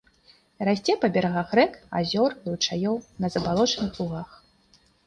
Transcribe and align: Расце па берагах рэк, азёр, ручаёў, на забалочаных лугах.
Расце 0.69 0.95
па 1.03 1.09
берагах 1.17 1.53
рэк, 1.61 1.77
азёр, 2.01 2.35
ручаёў, 2.49 2.95
на 3.25 3.35
забалочаных 3.39 3.93
лугах. 4.03 4.29